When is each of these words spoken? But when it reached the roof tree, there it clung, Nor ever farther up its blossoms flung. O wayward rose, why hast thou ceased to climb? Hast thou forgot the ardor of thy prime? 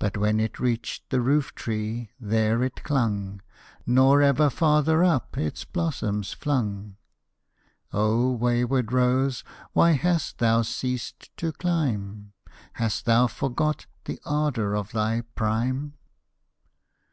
But 0.00 0.16
when 0.16 0.40
it 0.40 0.58
reached 0.58 1.10
the 1.10 1.20
roof 1.20 1.54
tree, 1.54 2.10
there 2.18 2.60
it 2.64 2.82
clung, 2.82 3.40
Nor 3.86 4.20
ever 4.20 4.50
farther 4.50 5.04
up 5.04 5.38
its 5.38 5.64
blossoms 5.64 6.32
flung. 6.32 6.96
O 7.92 8.32
wayward 8.32 8.90
rose, 8.90 9.44
why 9.72 9.92
hast 9.92 10.38
thou 10.38 10.62
ceased 10.62 11.30
to 11.36 11.52
climb? 11.52 12.32
Hast 12.72 13.04
thou 13.04 13.28
forgot 13.28 13.86
the 14.06 14.18
ardor 14.26 14.74
of 14.74 14.90
thy 14.90 15.20
prime? 15.36 15.92